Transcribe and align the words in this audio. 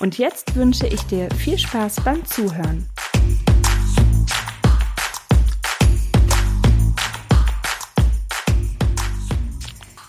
Und 0.00 0.18
jetzt 0.18 0.56
wünsche 0.56 0.88
ich 0.88 1.00
dir 1.02 1.30
viel 1.30 1.56
Spaß 1.56 2.02
beim 2.04 2.24
Zuhören. 2.26 2.88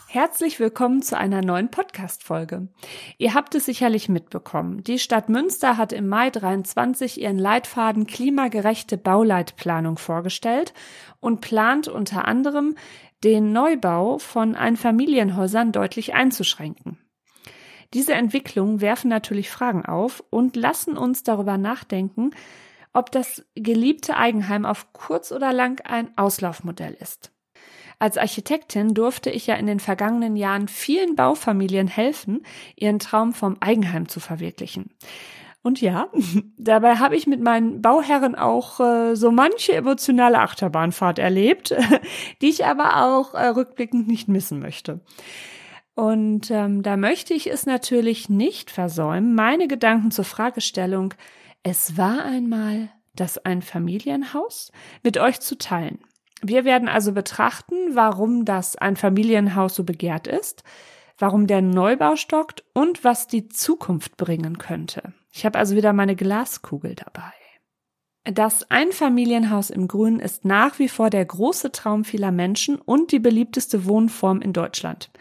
Herzlich 0.07 0.59
willkommen 0.59 1.03
zu 1.03 1.16
einer 1.17 1.41
neuen 1.41 1.70
Podcast-Folge. 1.70 2.70
Ihr 3.20 3.35
habt 3.35 3.53
es 3.53 3.66
sicherlich 3.66 4.09
mitbekommen. 4.09 4.84
Die 4.84 4.98
Stadt 4.98 5.29
Münster 5.29 5.77
hat 5.77 5.93
im 5.93 6.07
Mai 6.07 6.31
23 6.31 7.21
ihren 7.21 7.38
Leitfaden 7.38 8.07
klimagerechte 8.07 8.98
Bauleitplanung 8.98 9.99
vorgestellt 9.99 10.73
und 11.20 11.41
plant 11.41 11.88
unter 11.90 12.27
anderem, 12.27 12.76
den 13.23 13.52
Neubau 13.52 14.17
von 14.17 14.55
Einfamilienhäusern 14.55 15.71
deutlich 15.71 16.15
einzuschränken. 16.15 16.98
Diese 17.95 18.13
Entwicklungen 18.13 18.82
werfen 18.82 19.07
natürlich 19.07 19.49
Fragen 19.49 19.85
auf 19.85 20.21
und 20.29 20.57
lassen 20.57 20.98
uns 20.98 21.24
darüber 21.24 21.57
nachdenken, 21.57 22.32
ob 22.91 23.10
das 23.10 23.46
geliebte 23.55 24.18
Eigenheim 24.18 24.65
auf 24.65 24.91
kurz 24.91 25.32
oder 25.32 25.54
lang 25.54 25.79
ein 25.85 26.10
Auslaufmodell 26.18 26.98
ist. 26.99 27.32
Als 27.98 28.18
Architektin 28.18 28.93
durfte 28.93 29.29
ich 29.29 29.48
ja 29.48 29.55
in 29.55 29.66
den 29.66 29.79
vergangenen 29.79 30.35
Jahren 30.35 30.68
vielen 30.68 31.16
Baufamilien 31.16 31.88
helfen, 31.88 32.46
ihren 32.76 32.99
Traum 32.99 33.32
vom 33.32 33.55
Eigenheim 33.62 34.10
zu 34.10 34.20
verwirklichen. 34.20 34.90
Und 35.62 35.79
ja, 35.79 36.10
dabei 36.57 36.98
habe 36.98 37.16
ich 37.16 37.27
mit 37.27 37.40
meinen 37.40 37.82
Bauherren 37.82 38.35
auch 38.35 38.82
äh, 38.82 39.16
so 39.16 39.32
manche 39.32 39.73
emotionale 39.73 40.40
Achterbahnfahrt 40.40 41.18
erlebt, 41.18 41.73
die 42.41 42.49
ich 42.49 42.66
aber 42.66 43.05
auch 43.05 43.35
äh, 43.35 43.48
rückblickend 43.48 44.05
nicht 44.05 44.27
missen 44.27 44.60
möchte. 44.60 44.99
Und 45.96 46.51
ähm, 46.51 46.84
da 46.84 46.98
möchte 46.98 47.34
ich 47.34 47.49
es 47.49 47.65
natürlich 47.65 48.29
nicht 48.29 48.70
versäumen, 48.70 49.34
meine 49.34 49.68
Gedanken 49.68 50.12
zur 50.12 50.26
Fragestellung, 50.26 51.13
es 51.63 51.98
war 51.98 52.24
einmal 52.24 52.90
das 53.15 53.38
ein 53.38 53.62
Familienhaus, 53.62 54.71
mit 55.04 55.18
euch 55.18 55.40
zu 55.40 55.57
teilen. 55.57 55.99
Wir 56.41 56.66
werden 56.66 56.90
also 56.90 57.13
betrachten, 57.13 57.96
warum 57.96 58.43
das 58.43 58.76
ein 58.76 58.98
Familienhaus 58.98 59.73
so 59.73 59.85
begehrt 59.85 60.27
ist, 60.27 60.63
warum 61.18 61.48
der 61.48 61.62
Neubau 61.62 62.18
stockt 62.18 62.66
und 62.73 63.05
was 63.05 63.27
die 63.27 63.48
Zukunft 63.48 64.18
bringen 64.18 64.57
könnte. 64.57 65.13
Ich 65.31 65.46
habe 65.46 65.57
also 65.57 65.75
wieder 65.78 65.94
meine 65.94 66.18
Glaskugel 66.18 66.96
dabei. 66.96 67.31
Das 68.25 68.72
Einfamilienhaus 68.72 69.69
im 69.69 69.88
Grün 69.88 70.19
ist 70.19 70.45
nach 70.45 70.79
wie 70.79 70.90
vor 70.90 71.12
der 71.12 71.23
große 71.23 71.72
Traum 71.72 72.03
vieler 72.03 72.31
Menschen 72.31 72.78
und 72.78 73.12
die 73.12 73.19
beliebteste 73.19 73.85
Wohnform 73.85 74.41
in 74.41 74.51
Deutschland. 74.51 75.12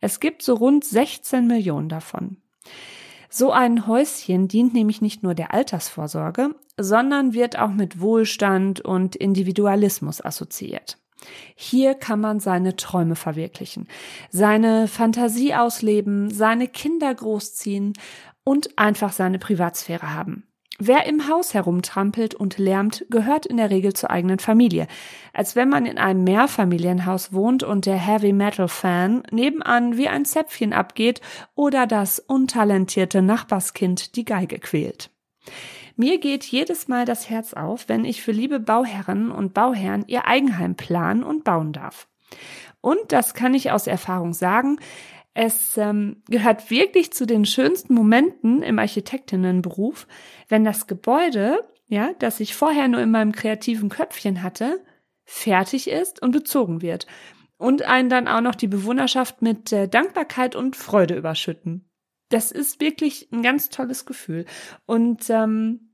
Es 0.00 0.18
gibt 0.18 0.40
so 0.40 0.54
rund 0.54 0.82
16 0.82 1.46
Millionen 1.46 1.90
davon. 1.90 2.38
So 3.28 3.52
ein 3.52 3.86
Häuschen 3.86 4.48
dient 4.48 4.72
nämlich 4.72 5.02
nicht 5.02 5.22
nur 5.22 5.34
der 5.34 5.52
Altersvorsorge, 5.52 6.54
sondern 6.78 7.34
wird 7.34 7.58
auch 7.58 7.70
mit 7.70 8.00
Wohlstand 8.00 8.80
und 8.80 9.14
Individualismus 9.14 10.24
assoziiert. 10.24 10.96
Hier 11.54 11.94
kann 11.94 12.20
man 12.20 12.40
seine 12.40 12.76
Träume 12.76 13.16
verwirklichen, 13.16 13.88
seine 14.30 14.88
Fantasie 14.88 15.54
ausleben, 15.54 16.30
seine 16.30 16.68
Kinder 16.68 17.14
großziehen 17.14 17.92
und 18.42 18.78
einfach 18.78 19.12
seine 19.12 19.38
Privatsphäre 19.38 20.14
haben. 20.14 20.46
Wer 20.80 21.06
im 21.06 21.28
Haus 21.28 21.54
herumtrampelt 21.54 22.34
und 22.34 22.58
lärmt, 22.58 23.06
gehört 23.08 23.46
in 23.46 23.58
der 23.58 23.70
Regel 23.70 23.92
zur 23.92 24.10
eigenen 24.10 24.40
Familie. 24.40 24.88
Als 25.32 25.54
wenn 25.54 25.68
man 25.68 25.86
in 25.86 25.98
einem 25.98 26.24
Mehrfamilienhaus 26.24 27.32
wohnt 27.32 27.62
und 27.62 27.86
der 27.86 27.96
Heavy 27.96 28.32
Metal 28.32 28.66
Fan 28.66 29.22
nebenan 29.30 29.96
wie 29.96 30.08
ein 30.08 30.24
Zäpfchen 30.24 30.72
abgeht 30.72 31.20
oder 31.54 31.86
das 31.86 32.18
untalentierte 32.18 33.22
Nachbarskind 33.22 34.16
die 34.16 34.24
Geige 34.24 34.58
quält. 34.58 35.10
Mir 35.96 36.18
geht 36.18 36.42
jedes 36.42 36.88
Mal 36.88 37.04
das 37.04 37.30
Herz 37.30 37.54
auf, 37.54 37.88
wenn 37.88 38.04
ich 38.04 38.22
für 38.22 38.32
liebe 38.32 38.58
Bauherren 38.58 39.30
und 39.30 39.54
Bauherren 39.54 40.04
ihr 40.08 40.26
Eigenheim 40.26 40.74
planen 40.74 41.22
und 41.22 41.44
bauen 41.44 41.72
darf. 41.72 42.08
Und 42.80 43.12
das 43.12 43.32
kann 43.32 43.54
ich 43.54 43.70
aus 43.70 43.86
Erfahrung 43.86 44.34
sagen, 44.34 44.78
es 45.34 45.76
ähm, 45.76 46.22
gehört 46.28 46.70
wirklich 46.70 47.12
zu 47.12 47.26
den 47.26 47.44
schönsten 47.44 47.94
Momenten 47.94 48.62
im 48.62 48.78
Architektinnenberuf, 48.78 50.06
wenn 50.48 50.64
das 50.64 50.86
Gebäude, 50.86 51.68
ja, 51.88 52.12
das 52.20 52.40
ich 52.40 52.54
vorher 52.54 52.88
nur 52.88 53.00
in 53.00 53.10
meinem 53.10 53.32
kreativen 53.32 53.88
Köpfchen 53.88 54.42
hatte, 54.42 54.80
fertig 55.24 55.90
ist 55.90 56.22
und 56.22 56.30
bezogen 56.30 56.82
wird 56.82 57.06
und 57.56 57.82
einen 57.82 58.08
dann 58.08 58.28
auch 58.28 58.40
noch 58.40 58.54
die 58.54 58.68
Bewohnerschaft 58.68 59.42
mit 59.42 59.72
äh, 59.72 59.88
Dankbarkeit 59.88 60.54
und 60.54 60.76
Freude 60.76 61.16
überschütten. 61.16 61.88
Das 62.28 62.52
ist 62.52 62.80
wirklich 62.80 63.28
ein 63.32 63.42
ganz 63.42 63.68
tolles 63.68 64.06
Gefühl. 64.06 64.44
Und 64.86 65.28
ähm, 65.30 65.93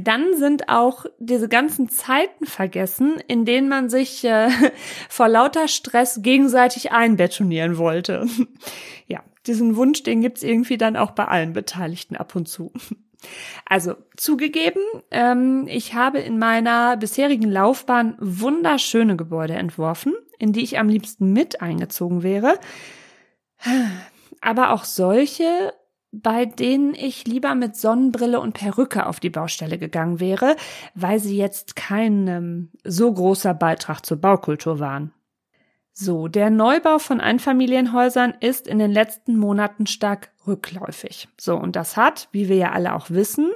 dann 0.00 0.36
sind 0.36 0.68
auch 0.68 1.06
diese 1.18 1.48
ganzen 1.48 1.88
Zeiten 1.88 2.46
vergessen, 2.46 3.14
in 3.28 3.44
denen 3.44 3.68
man 3.68 3.88
sich 3.88 4.24
äh, 4.24 4.48
vor 5.08 5.28
lauter 5.28 5.68
Stress 5.68 6.20
gegenseitig 6.22 6.92
einbetonieren 6.92 7.78
wollte. 7.78 8.26
ja, 9.06 9.22
diesen 9.46 9.76
Wunsch, 9.76 10.02
den 10.02 10.20
gibt's 10.20 10.42
irgendwie 10.42 10.78
dann 10.78 10.96
auch 10.96 11.12
bei 11.12 11.26
allen 11.26 11.52
Beteiligten 11.52 12.16
ab 12.16 12.34
und 12.34 12.48
zu. 12.48 12.72
Also 13.64 13.94
zugegeben, 14.18 14.82
ähm, 15.10 15.66
ich 15.66 15.94
habe 15.94 16.18
in 16.18 16.38
meiner 16.38 16.98
bisherigen 16.98 17.50
Laufbahn 17.50 18.18
wunderschöne 18.20 19.16
Gebäude 19.16 19.54
entworfen, 19.54 20.12
in 20.38 20.52
die 20.52 20.62
ich 20.62 20.78
am 20.78 20.90
liebsten 20.90 21.32
mit 21.32 21.62
eingezogen 21.62 22.22
wäre. 22.22 22.58
Aber 24.42 24.72
auch 24.72 24.84
solche, 24.84 25.72
bei 26.22 26.46
denen 26.46 26.94
ich 26.94 27.26
lieber 27.26 27.54
mit 27.54 27.76
Sonnenbrille 27.76 28.40
und 28.40 28.54
Perücke 28.54 29.06
auf 29.06 29.20
die 29.20 29.30
Baustelle 29.30 29.78
gegangen 29.78 30.20
wäre, 30.20 30.56
weil 30.94 31.18
sie 31.18 31.36
jetzt 31.36 31.76
kein 31.76 32.28
ähm, 32.28 32.70
so 32.84 33.12
großer 33.12 33.54
Beitrag 33.54 34.04
zur 34.06 34.18
Baukultur 34.18 34.78
waren. 34.78 35.12
So, 35.96 36.26
der 36.26 36.50
Neubau 36.50 36.98
von 36.98 37.20
Einfamilienhäusern 37.20 38.34
ist 38.40 38.66
in 38.66 38.80
den 38.80 38.90
letzten 38.90 39.36
Monaten 39.36 39.86
stark 39.86 40.32
rückläufig. 40.44 41.28
So, 41.40 41.56
und 41.56 41.76
das 41.76 41.96
hat, 41.96 42.28
wie 42.32 42.48
wir 42.48 42.56
ja 42.56 42.72
alle 42.72 42.94
auch 42.94 43.10
wissen, 43.10 43.52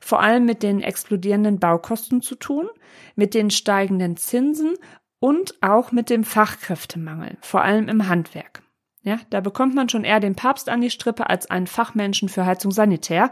vor 0.00 0.22
allem 0.22 0.46
mit 0.46 0.62
den 0.62 0.80
explodierenden 0.80 1.58
Baukosten 1.58 2.22
zu 2.22 2.34
tun, 2.34 2.68
mit 3.14 3.34
den 3.34 3.50
steigenden 3.50 4.16
Zinsen 4.16 4.74
und 5.20 5.62
auch 5.62 5.92
mit 5.92 6.08
dem 6.08 6.24
Fachkräftemangel, 6.24 7.36
vor 7.42 7.62
allem 7.62 7.88
im 7.88 8.08
Handwerk. 8.08 8.61
Ja, 9.02 9.18
da 9.30 9.40
bekommt 9.40 9.74
man 9.74 9.88
schon 9.88 10.04
eher 10.04 10.20
den 10.20 10.36
Papst 10.36 10.68
an 10.68 10.80
die 10.80 10.90
Strippe 10.90 11.28
als 11.28 11.50
einen 11.50 11.66
Fachmenschen 11.66 12.28
für 12.28 12.46
Heizung 12.46 12.70
sanitär, 12.70 13.30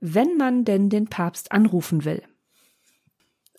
wenn 0.00 0.36
man 0.36 0.64
denn 0.64 0.90
den 0.90 1.08
Papst 1.08 1.52
anrufen 1.52 2.04
will. 2.04 2.22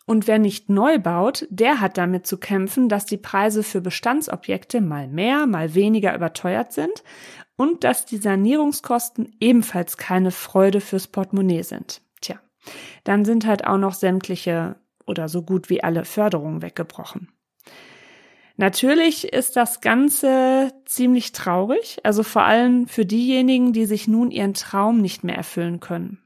Und 0.05 0.25
wer 0.27 0.39
nicht 0.39 0.69
neu 0.69 0.99
baut, 0.99 1.45
der 1.49 1.81
hat 1.81 1.97
damit 1.97 2.25
zu 2.25 2.37
kämpfen, 2.37 2.87
dass 2.87 3.05
die 3.05 3.17
Preise 3.17 3.61
für 3.61 3.81
Bestandsobjekte 3.81 4.79
mal 4.79 5.07
mehr, 5.07 5.47
mal 5.47 5.75
weniger 5.75 6.15
überteuert 6.15 6.71
sind 6.71 7.03
und 7.57 7.83
dass 7.83 8.05
die 8.05 8.17
Sanierungskosten 8.17 9.35
ebenfalls 9.41 9.97
keine 9.97 10.31
Freude 10.31 10.79
fürs 10.79 11.07
Portemonnaie 11.07 11.63
sind. 11.63 12.01
Tja, 12.21 12.39
dann 13.03 13.25
sind 13.25 13.45
halt 13.45 13.67
auch 13.67 13.77
noch 13.77 13.95
sämtliche 13.95 14.77
oder 15.05 15.27
so 15.27 15.41
gut 15.41 15.69
wie 15.69 15.83
alle 15.83 16.05
Förderungen 16.05 16.61
weggebrochen. 16.61 17.29
Natürlich 18.59 19.31
ist 19.31 19.55
das 19.55 19.81
Ganze 19.81 20.73
ziemlich 20.85 21.31
traurig, 21.31 21.99
also 22.03 22.23
vor 22.23 22.43
allem 22.43 22.87
für 22.87 23.05
diejenigen, 23.05 23.71
die 23.71 23.85
sich 23.85 24.07
nun 24.07 24.31
ihren 24.31 24.55
Traum 24.55 24.99
nicht 24.99 25.23
mehr 25.23 25.35
erfüllen 25.35 25.79
können. 25.79 26.23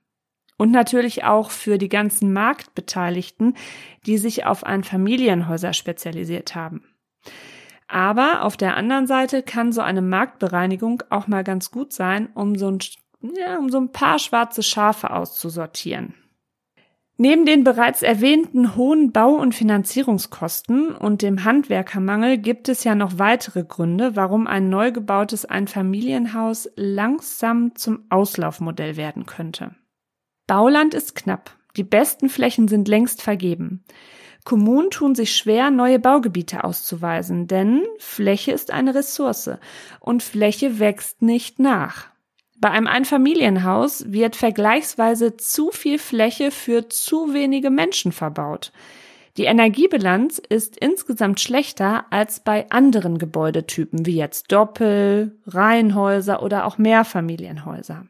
Und 0.57 0.71
natürlich 0.71 1.25
auch 1.25 1.51
für 1.51 1.77
die 1.77 1.89
ganzen 1.89 2.31
Marktbeteiligten, 2.31 3.55
die 4.05 4.17
sich 4.17 4.45
auf 4.45 4.63
ein 4.63 4.85
Familienhäuser 4.85 5.73
spezialisiert 5.73 6.55
haben. 6.55 6.85
Aber 7.89 8.43
auf 8.43 8.55
der 8.55 8.77
anderen 8.77 9.07
Seite 9.07 9.43
kann 9.43 9.73
so 9.73 9.81
eine 9.81 10.01
Marktbereinigung 10.01 11.03
auch 11.09 11.27
mal 11.27 11.43
ganz 11.43 11.71
gut 11.71 11.91
sein, 11.91 12.29
um 12.33 12.55
so 12.55 12.71
ein, 12.71 12.79
ja, 13.37 13.57
um 13.57 13.69
so 13.69 13.77
ein 13.77 13.91
paar 13.91 14.19
schwarze 14.19 14.63
Schafe 14.63 15.09
auszusortieren. 15.09 16.13
Neben 17.23 17.45
den 17.45 17.63
bereits 17.63 18.01
erwähnten 18.01 18.75
hohen 18.75 19.11
Bau- 19.11 19.35
und 19.35 19.53
Finanzierungskosten 19.53 20.95
und 20.95 21.21
dem 21.21 21.43
Handwerkermangel 21.43 22.39
gibt 22.39 22.67
es 22.67 22.83
ja 22.83 22.95
noch 22.95 23.19
weitere 23.19 23.63
Gründe, 23.63 24.15
warum 24.15 24.47
ein 24.47 24.69
neu 24.71 24.91
gebautes 24.91 25.45
Einfamilienhaus 25.45 26.67
langsam 26.75 27.75
zum 27.75 28.05
Auslaufmodell 28.09 28.97
werden 28.97 29.27
könnte. 29.27 29.75
Bauland 30.47 30.95
ist 30.95 31.13
knapp. 31.13 31.55
Die 31.77 31.83
besten 31.83 32.27
Flächen 32.27 32.67
sind 32.67 32.87
längst 32.87 33.21
vergeben. 33.21 33.83
Kommunen 34.43 34.89
tun 34.89 35.13
sich 35.13 35.35
schwer, 35.35 35.69
neue 35.69 35.99
Baugebiete 35.99 36.63
auszuweisen, 36.63 37.45
denn 37.45 37.83
Fläche 37.99 38.51
ist 38.51 38.71
eine 38.71 38.95
Ressource 38.95 39.51
und 39.99 40.23
Fläche 40.23 40.79
wächst 40.79 41.21
nicht 41.21 41.59
nach. 41.59 42.10
Bei 42.61 42.69
einem 42.69 42.85
Einfamilienhaus 42.85 44.11
wird 44.11 44.35
vergleichsweise 44.35 45.35
zu 45.35 45.71
viel 45.71 45.97
Fläche 45.97 46.51
für 46.51 46.87
zu 46.89 47.33
wenige 47.33 47.71
Menschen 47.71 48.11
verbaut. 48.11 48.71
Die 49.37 49.45
Energiebilanz 49.45 50.37
ist 50.37 50.77
insgesamt 50.77 51.39
schlechter 51.39 52.05
als 52.11 52.41
bei 52.41 52.69
anderen 52.69 53.17
Gebäudetypen 53.17 54.05
wie 54.05 54.15
jetzt 54.15 54.51
Doppel, 54.51 55.39
Reihenhäuser 55.47 56.43
oder 56.43 56.65
auch 56.65 56.77
Mehrfamilienhäuser. 56.77 58.05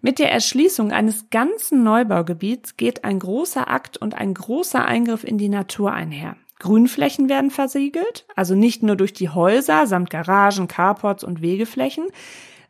Mit 0.00 0.20
der 0.20 0.30
Erschließung 0.30 0.92
eines 0.92 1.28
ganzen 1.30 1.82
Neubaugebiets 1.82 2.76
geht 2.76 3.02
ein 3.02 3.18
großer 3.18 3.68
Akt 3.68 3.96
und 3.96 4.14
ein 4.14 4.32
großer 4.32 4.84
Eingriff 4.84 5.24
in 5.24 5.38
die 5.38 5.48
Natur 5.48 5.92
einher. 5.92 6.36
Grünflächen 6.60 7.28
werden 7.28 7.50
versiegelt, 7.50 8.26
also 8.36 8.54
nicht 8.54 8.84
nur 8.84 8.94
durch 8.94 9.12
die 9.12 9.30
Häuser 9.30 9.88
samt 9.88 10.10
Garagen, 10.10 10.68
Carports 10.68 11.24
und 11.24 11.42
Wegeflächen, 11.42 12.04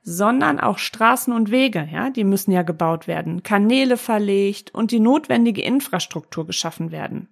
sondern 0.02 0.60
auch 0.60 0.78
Straßen 0.78 1.32
und 1.32 1.50
Wege, 1.50 1.88
ja, 1.92 2.10
die 2.10 2.24
müssen 2.24 2.52
ja 2.52 2.62
gebaut 2.62 3.06
werden, 3.06 3.42
Kanäle 3.42 3.96
verlegt 3.96 4.74
und 4.74 4.90
die 4.90 5.00
notwendige 5.00 5.62
Infrastruktur 5.62 6.46
geschaffen 6.46 6.90
werden. 6.90 7.28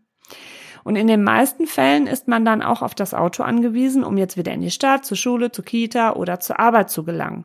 Und 0.84 0.96
in 0.96 1.06
den 1.06 1.22
meisten 1.22 1.66
Fällen 1.66 2.06
ist 2.06 2.28
man 2.28 2.44
dann 2.44 2.62
auch 2.62 2.82
auf 2.82 2.94
das 2.94 3.12
Auto 3.14 3.42
angewiesen, 3.42 4.04
um 4.04 4.16
jetzt 4.16 4.36
wieder 4.36 4.52
in 4.52 4.60
die 4.60 4.70
Stadt, 4.70 5.04
zur 5.04 5.16
Schule, 5.16 5.52
zur 5.52 5.64
Kita 5.64 6.14
oder 6.14 6.40
zur 6.40 6.58
Arbeit 6.60 6.90
zu 6.90 7.04
gelangen. 7.04 7.44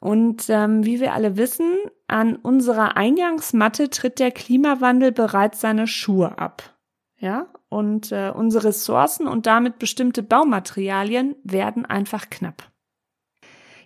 Und 0.00 0.48
ähm, 0.48 0.84
wie 0.86 1.00
wir 1.00 1.12
alle 1.12 1.36
wissen, 1.36 1.76
an 2.08 2.36
unserer 2.36 2.96
Eingangsmatte 2.96 3.90
tritt 3.90 4.18
der 4.18 4.30
Klimawandel 4.30 5.12
bereits 5.12 5.60
seine 5.60 5.86
Schuhe 5.86 6.38
ab. 6.38 6.74
Ja, 7.18 7.48
und 7.68 8.10
äh, 8.10 8.32
unsere 8.34 8.68
Ressourcen 8.68 9.26
und 9.26 9.44
damit 9.44 9.78
bestimmte 9.78 10.22
Baumaterialien 10.22 11.36
werden 11.44 11.84
einfach 11.84 12.30
knapp. 12.30 12.69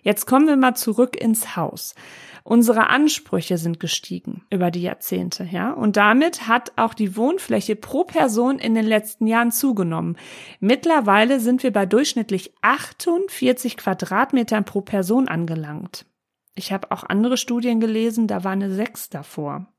Jetzt 0.05 0.27
kommen 0.27 0.45
wir 0.45 0.55
mal 0.55 0.75
zurück 0.75 1.19
ins 1.19 1.55
Haus. 1.55 1.95
Unsere 2.43 2.91
Ansprüche 2.91 3.57
sind 3.57 3.79
gestiegen 3.79 4.45
über 4.51 4.69
die 4.69 4.83
Jahrzehnte, 4.83 5.45
ja. 5.51 5.71
Und 5.71 5.97
damit 5.97 6.47
hat 6.47 6.73
auch 6.75 6.93
die 6.93 7.17
Wohnfläche 7.17 7.75
pro 7.75 8.03
Person 8.03 8.59
in 8.59 8.75
den 8.75 8.85
letzten 8.85 9.25
Jahren 9.25 9.51
zugenommen. 9.51 10.15
Mittlerweile 10.59 11.39
sind 11.39 11.63
wir 11.63 11.73
bei 11.73 11.87
durchschnittlich 11.87 12.53
48 12.61 13.77
Quadratmetern 13.77 14.63
pro 14.63 14.81
Person 14.81 15.27
angelangt. 15.27 16.05
Ich 16.53 16.71
habe 16.71 16.91
auch 16.91 17.03
andere 17.03 17.35
Studien 17.35 17.79
gelesen, 17.79 18.27
da 18.27 18.43
war 18.43 18.51
eine 18.51 18.71
6 18.71 19.09
davor. 19.09 19.73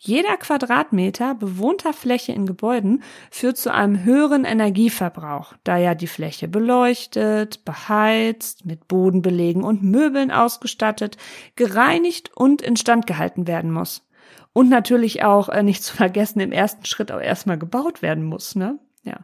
Jeder 0.00 0.36
Quadratmeter 0.36 1.34
bewohnter 1.34 1.92
Fläche 1.92 2.30
in 2.30 2.46
Gebäuden 2.46 3.02
führt 3.32 3.56
zu 3.56 3.74
einem 3.74 4.04
höheren 4.04 4.44
Energieverbrauch, 4.44 5.54
da 5.64 5.76
ja 5.76 5.96
die 5.96 6.06
Fläche 6.06 6.46
beleuchtet, 6.46 7.64
beheizt, 7.64 8.64
mit 8.64 8.86
Bodenbelegen 8.86 9.64
und 9.64 9.82
Möbeln 9.82 10.30
ausgestattet, 10.30 11.16
gereinigt 11.56 12.30
und 12.36 12.62
instand 12.62 13.08
gehalten 13.08 13.48
werden 13.48 13.72
muss. 13.72 14.06
Und 14.52 14.68
natürlich 14.68 15.24
auch, 15.24 15.48
äh, 15.48 15.64
nicht 15.64 15.82
zu 15.82 15.96
vergessen, 15.96 16.38
im 16.38 16.52
ersten 16.52 16.84
Schritt 16.84 17.10
auch 17.10 17.20
erstmal 17.20 17.58
gebaut 17.58 18.00
werden 18.00 18.24
muss, 18.24 18.54
ne? 18.54 18.78
Ja. 19.02 19.18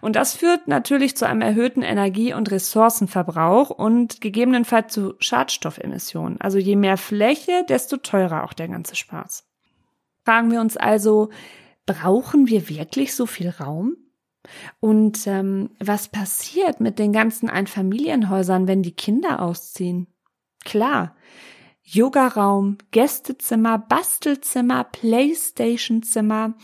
Und 0.00 0.16
das 0.16 0.34
führt 0.34 0.68
natürlich 0.68 1.16
zu 1.16 1.26
einem 1.26 1.40
erhöhten 1.40 1.82
Energie- 1.82 2.34
und 2.34 2.50
Ressourcenverbrauch 2.50 3.70
und 3.70 4.20
gegebenenfalls 4.20 4.92
zu 4.92 5.14
Schadstoffemissionen. 5.18 6.40
Also 6.40 6.58
je 6.58 6.76
mehr 6.76 6.98
Fläche, 6.98 7.64
desto 7.68 7.96
teurer 7.96 8.44
auch 8.44 8.52
der 8.52 8.68
ganze 8.68 8.96
Spaß. 8.96 9.49
Fragen 10.24 10.50
wir 10.50 10.60
uns 10.60 10.76
also, 10.76 11.30
brauchen 11.86 12.48
wir 12.48 12.68
wirklich 12.68 13.14
so 13.14 13.26
viel 13.26 13.50
Raum? 13.50 13.96
Und 14.80 15.26
ähm, 15.26 15.70
was 15.78 16.08
passiert 16.08 16.80
mit 16.80 16.98
den 16.98 17.12
ganzen 17.12 17.50
Einfamilienhäusern, 17.50 18.66
wenn 18.66 18.82
die 18.82 18.94
Kinder 18.94 19.42
ausziehen? 19.42 20.06
Klar, 20.64 21.14
Yogaraum, 21.82 22.78
Gästezimmer, 22.90 23.78
Bastelzimmer, 23.78 24.84
Playstationzimmer 24.84 26.54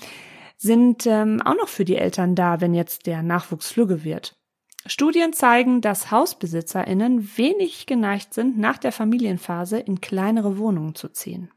sind 0.57 1.07
ähm, 1.07 1.43
auch 1.43 1.57
noch 1.57 1.69
für 1.69 1.85
die 1.85 1.97
Eltern 1.97 2.35
da, 2.35 2.61
wenn 2.61 2.75
jetzt 2.75 3.07
der 3.07 3.23
Nachwuchs 3.23 3.73
flügge 3.73 4.05
wird. 4.05 4.39
Studien 4.87 5.33
zeigen, 5.33 5.81
dass 5.81 6.11
HausbesitzerInnen 6.11 7.37
wenig 7.37 7.87
geneigt 7.87 8.35
sind, 8.35 8.57
nach 8.57 8.79
der 8.79 8.93
Familienphase 8.93 9.79
in 9.79 10.01
kleinere 10.01 10.59
Wohnungen 10.59 10.95
zu 10.95 11.09
ziehen. 11.09 11.51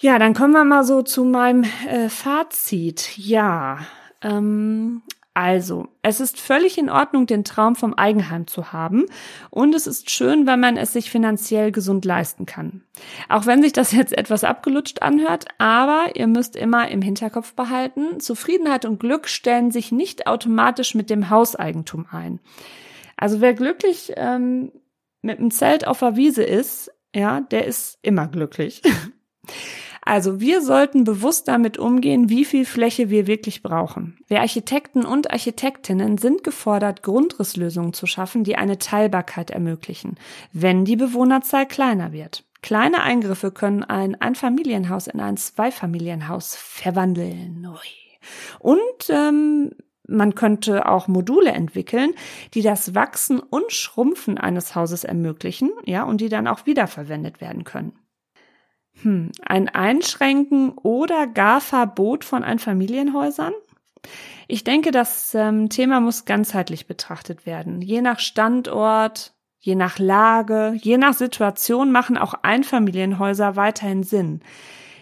Ja, 0.00 0.20
dann 0.20 0.32
kommen 0.32 0.52
wir 0.52 0.64
mal 0.64 0.84
so 0.84 1.02
zu 1.02 1.24
meinem 1.24 1.64
äh, 1.88 2.08
Fazit. 2.08 3.18
Ja, 3.18 3.80
ähm, 4.22 5.02
also, 5.34 5.88
es 6.02 6.20
ist 6.20 6.40
völlig 6.40 6.78
in 6.78 6.88
Ordnung, 6.88 7.26
den 7.26 7.42
Traum 7.44 7.74
vom 7.74 7.94
Eigenheim 7.94 8.46
zu 8.46 8.72
haben. 8.72 9.06
Und 9.50 9.74
es 9.74 9.88
ist 9.88 10.10
schön, 10.10 10.46
wenn 10.46 10.60
man 10.60 10.76
es 10.76 10.92
sich 10.92 11.10
finanziell 11.10 11.72
gesund 11.72 12.04
leisten 12.04 12.46
kann. 12.46 12.82
Auch 13.28 13.46
wenn 13.46 13.60
sich 13.60 13.72
das 13.72 13.90
jetzt 14.00 14.16
etwas 14.16 14.44
abgelutscht 14.44 15.02
anhört, 15.02 15.46
aber 15.58 16.14
ihr 16.14 16.28
müsst 16.28 16.54
immer 16.54 16.88
im 16.88 17.02
Hinterkopf 17.02 17.54
behalten, 17.54 18.20
Zufriedenheit 18.20 18.84
und 18.84 19.00
Glück 19.00 19.28
stellen 19.28 19.72
sich 19.72 19.90
nicht 19.90 20.28
automatisch 20.28 20.94
mit 20.94 21.10
dem 21.10 21.28
Hauseigentum 21.28 22.06
ein. 22.12 22.38
Also 23.16 23.40
wer 23.40 23.54
glücklich 23.54 24.12
ähm, 24.16 24.70
mit 25.22 25.40
einem 25.40 25.50
Zelt 25.50 25.88
auf 25.88 25.98
der 25.98 26.14
Wiese 26.14 26.44
ist, 26.44 26.92
ja, 27.12 27.40
der 27.40 27.66
ist 27.66 27.98
immer 28.02 28.28
glücklich. 28.28 28.80
Also 30.08 30.40
wir 30.40 30.62
sollten 30.62 31.04
bewusst 31.04 31.48
damit 31.48 31.76
umgehen, 31.76 32.30
wie 32.30 32.46
viel 32.46 32.64
Fläche 32.64 33.10
wir 33.10 33.26
wirklich 33.26 33.62
brauchen. 33.62 34.16
Wir 34.26 34.40
Architekten 34.40 35.04
und 35.04 35.30
Architektinnen 35.30 36.16
sind 36.16 36.42
gefordert, 36.42 37.02
Grundrisslösungen 37.02 37.92
zu 37.92 38.06
schaffen, 38.06 38.42
die 38.42 38.56
eine 38.56 38.78
Teilbarkeit 38.78 39.50
ermöglichen, 39.50 40.14
wenn 40.50 40.86
die 40.86 40.96
Bewohnerzahl 40.96 41.66
kleiner 41.66 42.10
wird. 42.12 42.46
Kleine 42.62 43.02
Eingriffe 43.02 43.50
können 43.50 43.84
ein 43.84 44.18
Einfamilienhaus 44.18 45.08
in 45.08 45.20
ein 45.20 45.36
Zweifamilienhaus 45.36 46.56
verwandeln. 46.56 47.68
Und 48.60 48.80
ähm, 49.10 49.72
man 50.06 50.34
könnte 50.34 50.88
auch 50.88 51.06
Module 51.06 51.50
entwickeln, 51.50 52.14
die 52.54 52.62
das 52.62 52.94
Wachsen 52.94 53.40
und 53.40 53.72
Schrumpfen 53.72 54.38
eines 54.38 54.74
Hauses 54.74 55.04
ermöglichen, 55.04 55.70
ja, 55.84 56.04
und 56.04 56.22
die 56.22 56.30
dann 56.30 56.46
auch 56.46 56.64
wiederverwendet 56.64 57.42
werden 57.42 57.64
können. 57.64 57.92
Hm, 59.02 59.30
ein 59.44 59.68
Einschränken 59.68 60.72
oder 60.72 61.26
gar 61.26 61.60
Verbot 61.60 62.24
von 62.24 62.42
Einfamilienhäusern? 62.42 63.52
Ich 64.48 64.64
denke, 64.64 64.90
das 64.90 65.34
ähm, 65.34 65.68
Thema 65.68 66.00
muss 66.00 66.24
ganzheitlich 66.24 66.86
betrachtet 66.86 67.46
werden. 67.46 67.82
Je 67.82 68.00
nach 68.00 68.18
Standort, 68.18 69.34
je 69.60 69.74
nach 69.74 69.98
Lage, 69.98 70.74
je 70.80 70.96
nach 70.96 71.14
Situation 71.14 71.92
machen 71.92 72.16
auch 72.16 72.34
Einfamilienhäuser 72.42 73.56
weiterhin 73.56 74.02
Sinn. 74.02 74.40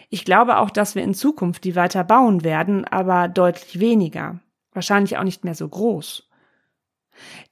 Ich 0.09 0.25
glaube 0.25 0.57
auch, 0.57 0.69
dass 0.69 0.95
wir 0.95 1.03
in 1.03 1.13
Zukunft 1.13 1.63
die 1.63 1.75
weiter 1.75 2.03
bauen 2.03 2.43
werden, 2.43 2.85
aber 2.85 3.27
deutlich 3.27 3.79
weniger. 3.79 4.39
Wahrscheinlich 4.73 5.17
auch 5.17 5.23
nicht 5.23 5.43
mehr 5.43 5.55
so 5.55 5.67
groß. 5.67 6.29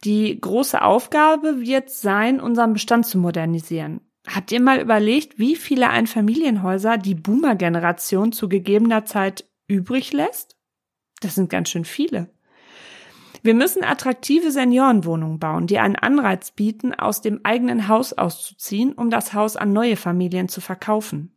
Die 0.03 0.39
große 0.39 0.81
Aufgabe 0.81 1.61
wird 1.61 1.89
sein, 1.89 2.39
unseren 2.39 2.73
Bestand 2.73 3.05
zu 3.05 3.17
modernisieren. 3.17 4.01
Habt 4.27 4.51
ihr 4.51 4.61
mal 4.61 4.79
überlegt, 4.79 5.37
wie 5.37 5.55
viele 5.55 5.89
Einfamilienhäuser 5.89 6.97
die 6.97 7.15
Boomer-Generation 7.15 8.31
zu 8.31 8.49
gegebener 8.49 9.05
Zeit 9.05 9.45
übrig 9.67 10.13
lässt? 10.13 10.57
Das 11.21 11.35
sind 11.35 11.49
ganz 11.49 11.69
schön 11.69 11.85
viele. 11.85 12.29
Wir 13.43 13.53
müssen 13.53 13.83
attraktive 13.83 14.49
Seniorenwohnungen 14.49 15.37
bauen, 15.37 15.67
die 15.67 15.77
einen 15.77 15.95
Anreiz 15.95 16.49
bieten, 16.49 16.95
aus 16.95 17.21
dem 17.21 17.41
eigenen 17.43 17.87
Haus 17.87 18.13
auszuziehen, 18.13 18.93
um 18.93 19.11
das 19.11 19.33
Haus 19.33 19.55
an 19.55 19.71
neue 19.71 19.97
Familien 19.97 20.49
zu 20.49 20.61
verkaufen. 20.61 21.31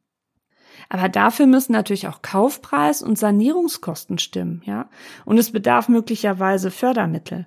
Aber 0.88 1.11
dafür 1.11 1.47
müssen 1.47 1.73
natürlich 1.73 2.09
auch 2.09 2.23
Kaufpreis 2.23 3.02
und 3.02 3.18
Sanierungskosten 3.18 4.18
stimmen, 4.18 4.62
ja? 4.64 4.88
Und 5.26 5.37
es 5.37 5.52
bedarf 5.52 5.90
möglicherweise 5.90 6.71
Fördermittel. 6.71 7.47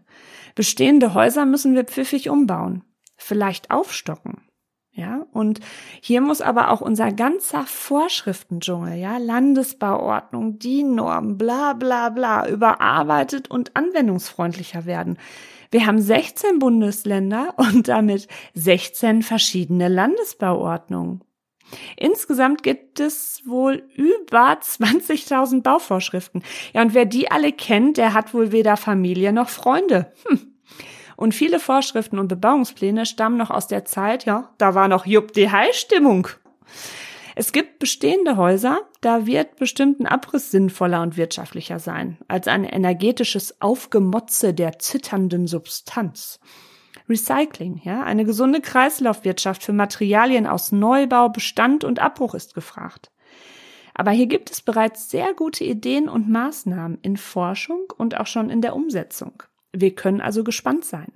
Bestehende 0.54 1.16
Häuser 1.16 1.46
müssen 1.48 1.74
wir 1.74 1.86
pfiffig 1.86 2.30
umbauen, 2.30 2.84
vielleicht 3.18 3.72
aufstocken. 3.72 4.44
Ja, 4.94 5.26
und 5.32 5.62
hier 6.02 6.20
muss 6.20 6.42
aber 6.42 6.70
auch 6.70 6.82
unser 6.82 7.14
ganzer 7.14 7.64
Vorschriftendschungel, 7.66 8.96
ja, 8.96 9.18
Landesbauordnung, 9.18 10.60
DIN-Norm, 10.60 11.38
bla, 11.38 11.74
bla, 11.74 12.10
bla, 12.10 12.50
überarbeitet 12.50 13.50
und 13.50 13.76
anwendungsfreundlicher 13.78 14.86
werden. 14.86 15.18
Wir 15.72 15.86
haben 15.86 16.02
16 16.02 16.60
Bundesländer 16.60 17.54
und 17.58 17.88
damit 17.88 18.28
16 18.54 19.24
verschiedene 19.24 19.88
Landesbauordnungen. 19.88 21.24
Insgesamt 21.96 22.64
gibt 22.64 23.00
es 23.00 23.44
wohl 23.46 23.84
über 23.96 24.60
20.000 24.60 25.62
Bauvorschriften. 25.62 26.44
Ja, 26.74 26.82
und 26.82 26.94
wer 26.94 27.06
die 27.06 27.32
alle 27.32 27.54
kennt, 27.54 27.96
der 27.96 28.14
hat 28.14 28.34
wohl 28.34 28.52
weder 28.52 28.76
Familie 28.76 29.32
noch 29.32 29.48
Freunde. 29.48 30.12
Hm. 30.26 30.51
Und 31.22 31.36
viele 31.36 31.60
Vorschriften 31.60 32.18
und 32.18 32.30
Bebauungspläne 32.30 33.06
stammen 33.06 33.38
noch 33.38 33.52
aus 33.52 33.68
der 33.68 33.86
Zeit, 33.86 34.26
ja, 34.26 34.50
da 34.58 34.74
war 34.74 34.88
noch 34.88 35.06
Jupp 35.06 35.34
die 35.34 35.52
High-Stimmung. 35.52 36.28
Es 37.36 37.52
gibt 37.52 37.78
bestehende 37.78 38.38
Häuser, 38.38 38.80
da 39.02 39.28
wird 39.28 39.58
bestimmten 39.58 40.08
Abriss 40.08 40.50
sinnvoller 40.50 41.04
und 41.04 41.18
wirtschaftlicher 41.18 41.78
sein, 41.78 42.18
als 42.28 42.48
ein 42.48 42.64
energetisches 42.64 43.62
Aufgemotze 43.62 44.56
der 44.56 44.80
zitternden 44.80 45.46
Substanz. 45.46 46.40
Recycling, 47.08 47.80
ja, 47.84 48.02
eine 48.02 48.26
gesunde 48.26 48.60
Kreislaufwirtschaft 48.60 49.62
für 49.62 49.74
Materialien 49.74 50.48
aus 50.48 50.72
Neubau, 50.72 51.30
Bestand 51.30 51.84
und 51.84 52.00
Abbruch 52.00 52.34
ist 52.34 52.56
gefragt. 52.56 53.12
Aber 53.94 54.10
hier 54.10 54.26
gibt 54.26 54.50
es 54.50 54.62
bereits 54.62 55.12
sehr 55.12 55.36
gute 55.36 55.66
Ideen 55.66 56.10
und 56.10 56.32
Maßnahmen 56.32 56.98
in 57.04 57.16
Forschung 57.16 57.94
und 57.96 58.20
auch 58.20 58.26
schon 58.26 58.50
in 58.50 58.62
der 58.62 58.76
Umsetzung. 58.76 59.44
Wir 59.74 59.96
können 59.96 60.22
also 60.22 60.44
gespannt 60.44 60.86
sein. 60.86 61.12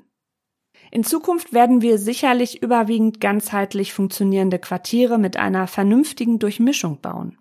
In 0.91 1.03
Zukunft 1.03 1.53
werden 1.53 1.81
wir 1.81 1.97
sicherlich 1.97 2.61
überwiegend 2.61 3.19
ganzheitlich 3.19 3.93
funktionierende 3.93 4.59
Quartiere 4.59 5.17
mit 5.17 5.37
einer 5.37 5.67
vernünftigen 5.67 6.39
Durchmischung 6.39 7.01
bauen. 7.01 7.37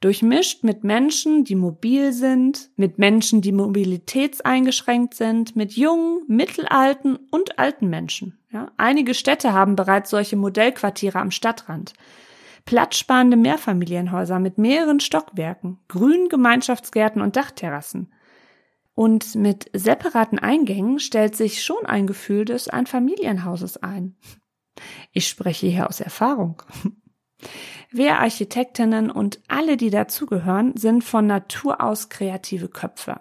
Durchmischt 0.00 0.64
mit 0.64 0.82
Menschen, 0.82 1.44
die 1.44 1.54
mobil 1.54 2.12
sind, 2.12 2.70
mit 2.76 2.98
Menschen, 2.98 3.40
die 3.40 3.52
mobilitätseingeschränkt 3.52 5.14
sind, 5.14 5.54
mit 5.54 5.74
jungen, 5.74 6.22
mittelalten 6.26 7.18
und 7.30 7.58
alten 7.60 7.88
Menschen. 7.88 8.36
Ja, 8.50 8.72
einige 8.76 9.14
Städte 9.14 9.52
haben 9.52 9.76
bereits 9.76 10.10
solche 10.10 10.36
Modellquartiere 10.36 11.20
am 11.20 11.30
Stadtrand. 11.30 11.92
Platzsparende 12.64 13.36
Mehrfamilienhäuser 13.36 14.40
mit 14.40 14.58
mehreren 14.58 14.98
Stockwerken, 14.98 15.78
grünen 15.86 16.28
Gemeinschaftsgärten 16.28 17.22
und 17.22 17.36
Dachterrassen. 17.36 18.12
Und 18.94 19.34
mit 19.34 19.70
separaten 19.72 20.38
Eingängen 20.38 20.98
stellt 20.98 21.34
sich 21.34 21.62
schon 21.64 21.86
ein 21.86 22.06
Gefühl 22.06 22.44
des 22.44 22.68
Einfamilienhauses 22.68 23.82
ein. 23.82 24.16
Ich 25.12 25.28
spreche 25.28 25.66
hier 25.66 25.88
aus 25.88 26.00
Erfahrung. 26.00 26.62
Wir 27.90 28.18
Architektinnen 28.18 29.10
und 29.10 29.40
alle, 29.48 29.76
die 29.76 29.90
dazugehören, 29.90 30.76
sind 30.76 31.04
von 31.04 31.26
Natur 31.26 31.82
aus 31.82 32.08
kreative 32.08 32.68
Köpfe. 32.68 33.20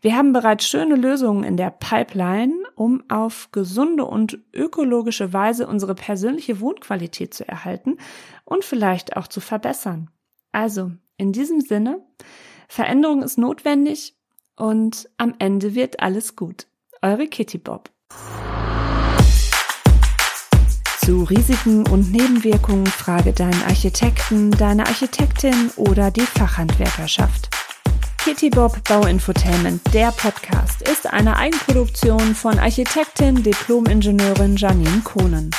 Wir 0.00 0.16
haben 0.16 0.32
bereits 0.32 0.68
schöne 0.68 0.94
Lösungen 0.94 1.42
in 1.42 1.56
der 1.56 1.70
Pipeline, 1.70 2.54
um 2.76 3.02
auf 3.08 3.50
gesunde 3.50 4.04
und 4.04 4.38
ökologische 4.54 5.32
Weise 5.32 5.66
unsere 5.66 5.96
persönliche 5.96 6.60
Wohnqualität 6.60 7.34
zu 7.34 7.48
erhalten 7.48 7.98
und 8.44 8.64
vielleicht 8.64 9.16
auch 9.16 9.26
zu 9.26 9.40
verbessern. 9.40 10.10
Also, 10.52 10.92
in 11.16 11.32
diesem 11.32 11.60
Sinne, 11.60 12.06
Veränderung 12.68 13.22
ist 13.22 13.38
notwendig 13.38 14.17
und 14.58 15.08
am 15.16 15.34
Ende 15.38 15.74
wird 15.74 16.00
alles 16.00 16.36
gut. 16.36 16.66
Eure 17.02 17.26
Kitty 17.26 17.58
Bob. 17.58 17.90
Zu 21.00 21.22
Risiken 21.22 21.88
und 21.88 22.12
Nebenwirkungen 22.12 22.86
frage 22.86 23.32
deinen 23.32 23.62
Architekten, 23.62 24.50
deine 24.50 24.86
Architektin 24.86 25.70
oder 25.76 26.10
die 26.10 26.20
Fachhandwerkerschaft. 26.20 27.48
Kitty 28.18 28.50
Bob 28.50 28.82
Bauinfotainment, 28.84 29.80
der 29.94 30.12
Podcast, 30.12 30.82
ist 30.82 31.06
eine 31.06 31.36
Eigenproduktion 31.36 32.34
von 32.34 32.58
Architektin, 32.58 33.42
Diplomingenieurin 33.42 34.56
Janine 34.56 35.00
Kohnen. 35.02 35.50